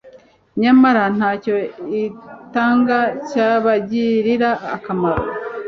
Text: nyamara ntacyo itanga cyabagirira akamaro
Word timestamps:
nyamara 0.61 1.03
ntacyo 1.17 1.55
itanga 2.05 2.99
cyabagirira 3.29 4.49
akamaro 4.75 5.25